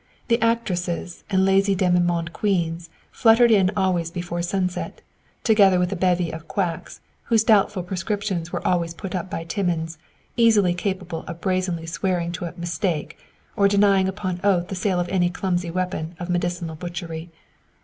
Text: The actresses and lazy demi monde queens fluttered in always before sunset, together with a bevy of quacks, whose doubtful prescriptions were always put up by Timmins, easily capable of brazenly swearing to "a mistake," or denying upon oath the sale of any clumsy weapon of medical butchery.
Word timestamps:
The 0.29 0.41
actresses 0.41 1.23
and 1.29 1.45
lazy 1.45 1.75
demi 1.75 1.99
monde 1.99 2.33
queens 2.33 2.89
fluttered 3.11 3.51
in 3.51 3.69
always 3.77 4.09
before 4.09 4.41
sunset, 4.41 5.03
together 5.43 5.77
with 5.77 5.91
a 5.91 5.95
bevy 5.95 6.31
of 6.33 6.47
quacks, 6.47 7.01
whose 7.25 7.43
doubtful 7.43 7.83
prescriptions 7.83 8.51
were 8.51 8.67
always 8.67 8.95
put 8.95 9.13
up 9.13 9.29
by 9.29 9.43
Timmins, 9.43 9.99
easily 10.37 10.73
capable 10.73 11.21
of 11.27 11.39
brazenly 11.39 11.85
swearing 11.85 12.31
to 12.31 12.45
"a 12.45 12.53
mistake," 12.57 13.19
or 13.55 13.67
denying 13.67 14.07
upon 14.07 14.41
oath 14.43 14.69
the 14.69 14.73
sale 14.75 14.99
of 14.99 15.07
any 15.09 15.29
clumsy 15.29 15.69
weapon 15.69 16.15
of 16.19 16.29
medical 16.29 16.73
butchery. 16.73 17.29